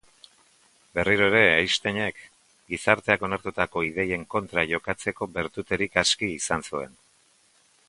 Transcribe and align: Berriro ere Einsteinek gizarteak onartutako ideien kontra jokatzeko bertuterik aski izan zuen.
Berriro 0.99 1.25
ere 1.31 1.41
Einsteinek 1.57 2.17
gizarteak 2.75 3.27
onartutako 3.29 3.85
ideien 3.89 4.25
kontra 4.35 4.65
jokatzeko 4.73 5.31
bertuterik 5.39 6.01
aski 6.05 6.33
izan 6.41 6.69
zuen. 6.73 6.99